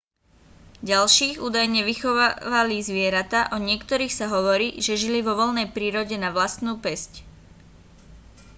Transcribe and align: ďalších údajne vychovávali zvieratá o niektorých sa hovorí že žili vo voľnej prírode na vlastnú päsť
ďalších 0.89 1.35
údajne 1.47 1.81
vychovávali 1.89 2.77
zvieratá 2.89 3.41
o 3.55 3.61
niektorých 3.67 4.09
sa 4.19 4.25
hovorí 4.35 4.67
že 4.85 4.97
žili 5.03 5.19
vo 5.23 5.33
voľnej 5.39 5.67
prírode 5.77 6.15
na 6.23 6.29
vlastnú 6.37 6.73
päsť 6.85 7.11